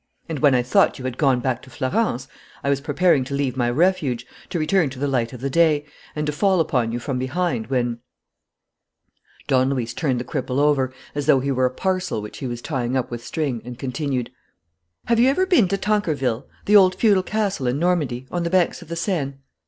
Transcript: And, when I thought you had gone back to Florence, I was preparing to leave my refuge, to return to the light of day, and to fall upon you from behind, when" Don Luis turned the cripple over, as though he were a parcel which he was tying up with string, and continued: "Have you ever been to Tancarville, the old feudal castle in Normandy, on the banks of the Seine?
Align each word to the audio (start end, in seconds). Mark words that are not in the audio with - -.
And, 0.27 0.39
when 0.39 0.55
I 0.55 0.63
thought 0.63 0.97
you 0.97 1.05
had 1.05 1.19
gone 1.19 1.41
back 1.41 1.61
to 1.61 1.69
Florence, 1.69 2.27
I 2.63 2.71
was 2.71 2.81
preparing 2.81 3.23
to 3.25 3.35
leave 3.35 3.55
my 3.55 3.69
refuge, 3.69 4.25
to 4.49 4.57
return 4.57 4.89
to 4.89 4.97
the 4.97 5.07
light 5.07 5.31
of 5.31 5.41
day, 5.51 5.85
and 6.15 6.25
to 6.25 6.31
fall 6.33 6.59
upon 6.59 6.91
you 6.91 6.97
from 6.97 7.19
behind, 7.19 7.67
when" 7.67 7.99
Don 9.47 9.69
Luis 9.69 9.93
turned 9.93 10.19
the 10.19 10.23
cripple 10.25 10.57
over, 10.57 10.91
as 11.13 11.27
though 11.27 11.39
he 11.39 11.51
were 11.51 11.67
a 11.67 11.69
parcel 11.69 12.19
which 12.19 12.39
he 12.39 12.47
was 12.47 12.63
tying 12.63 12.97
up 12.97 13.11
with 13.11 13.23
string, 13.23 13.61
and 13.63 13.77
continued: 13.77 14.31
"Have 15.05 15.19
you 15.19 15.29
ever 15.29 15.45
been 15.45 15.67
to 15.67 15.77
Tancarville, 15.77 16.47
the 16.65 16.75
old 16.75 16.95
feudal 16.95 17.21
castle 17.21 17.67
in 17.67 17.77
Normandy, 17.77 18.25
on 18.31 18.41
the 18.41 18.49
banks 18.49 18.81
of 18.81 18.87
the 18.87 18.95
Seine? 18.95 19.35